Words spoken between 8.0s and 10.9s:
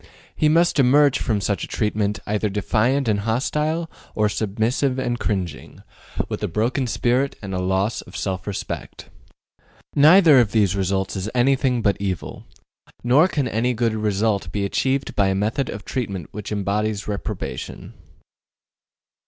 of self respect. Neither of these